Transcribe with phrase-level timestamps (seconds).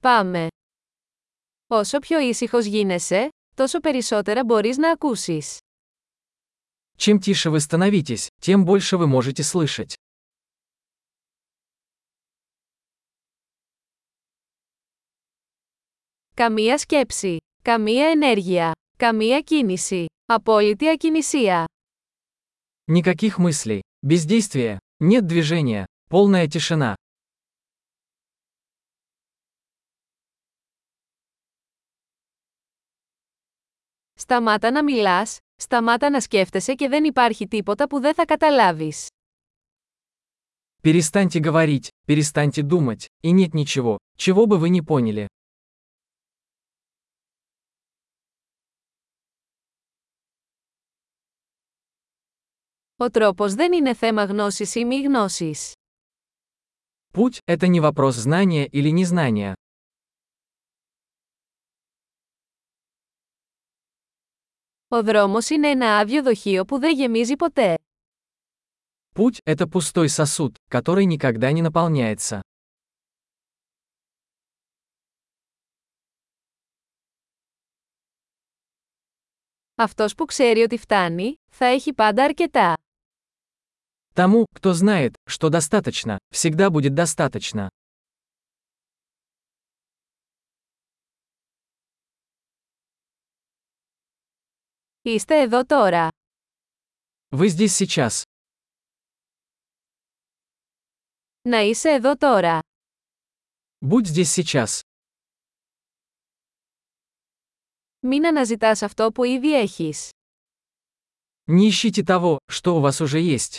[0.00, 0.46] Πάμε.
[1.66, 5.58] Όσο πιο ήσυχος γίνεσαι, τόσο περισσότερα μπορείς να ακούσεις.
[6.96, 9.94] Чем тише вы становитесь, тем больше вы можете слышать.
[16.34, 17.36] Καμία σκέψη.
[17.62, 18.72] Καμία ενέργεια.
[18.98, 20.06] Καμία κίνηση.
[20.26, 21.64] Απόλυτη ακινησία.
[22.86, 26.94] Никаких мыслей, бездействия, нет движения, полная тишина.
[34.17, 39.07] Σταμάτα να μιλάς, σταμάτα να σκέφτεσαι και δεν υπάρχει τίποτα που δεν θα καταλάβεις.
[40.83, 45.25] Перестаньте говорить, перестаньте думать, и нет ничего, чего бы вы не поняли.
[52.97, 55.71] Ο τρόπος δεν είναι θέμα γνώσης ή μη γνώσης.
[57.13, 59.53] Путь – это не вопрос знания или незнания.
[64.87, 67.77] Ο δρόμος είναι ένα άδειο δοχείο που δεν γεμίζει ποτέ.
[69.15, 72.39] Путь – это пустой сосуд, который никогда не наполняется.
[79.75, 82.73] Αυτός που ξέρει ότι φτάνει, θα έχει πάντα αρκετά.
[84.15, 87.67] Тому, кто знает, что достаточно, всегда будет достаточно.
[95.07, 96.07] Είστε εδώ τώρα.
[97.35, 98.21] Вы здесь сейчас.
[101.41, 102.59] Να είσαι εδώ τώρα.
[103.79, 104.79] Будь здесь сейчас.
[107.99, 110.09] Μην αναζητάς αυτό που ήδη έχεις.
[111.45, 113.57] Не ищите того, что у вас уже есть.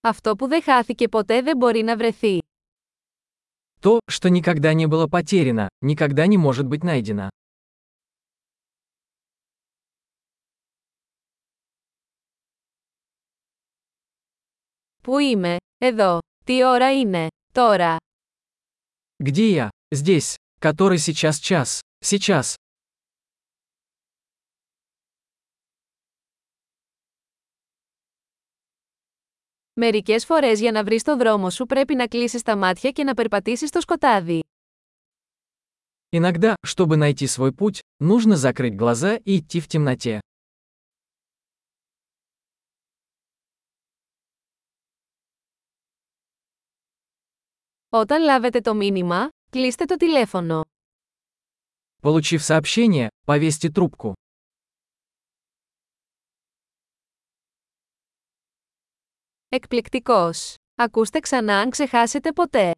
[0.00, 2.38] Αυτό που δεν χάθηκε ποτέ δεν μπορεί να βρεθεί.
[3.86, 7.30] То, что никогда не было потеряно, никогда не может быть найдено.
[15.02, 17.96] Πού είμαι, εδώ, τι ώρα είναι, τώρα.
[19.18, 19.70] Где я?
[19.90, 20.36] Здесь.
[20.60, 21.80] Который сейчас час?
[22.04, 22.56] Сейчас.
[29.76, 33.14] Μερικές φορές για να βρεις το δρόμο σου πρέπει να κλείσεις τα μάτια και να
[33.14, 34.40] περπατήσεις στο σκοτάδι.
[36.16, 40.18] Иногда, чтобы найти свой путь, нужно закрыть глаза и идти в темноте.
[47.88, 50.60] Όταν λάβετε το μήνυμα, κλείστε το τηλέφωνο.
[52.02, 54.12] Получив сообщение, повесьте трубку.
[59.49, 60.55] Εκπληκτικός!
[60.75, 62.71] Ακούστε ξανά αν ξεχάσετε ποτέ.